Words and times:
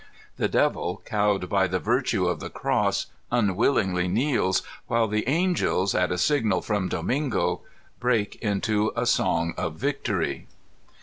The 0.37 0.47
Devil, 0.47 1.03
cowed 1.05 1.47
by 1.47 1.67
the 1.67 1.77
virtue 1.77 2.25
of 2.27 2.39
the 2.39 2.49
cross, 2.49 3.05
imwillingly 3.31 4.07
kneels, 4.09 4.63
while 4.87 5.07
the 5.07 5.27
angels, 5.29 5.93
at 5.93 6.11
a 6.11 6.17
signal 6.17 6.63
from 6.63 6.89
Domingo, 6.89 7.61
break 7.99 8.37
into 8.37 8.91
a 8.95 9.05
song 9.05 9.53
of 9.57 9.75
victory. 9.75 10.47